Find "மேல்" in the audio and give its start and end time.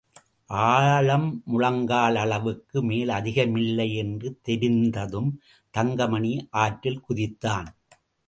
2.83-3.09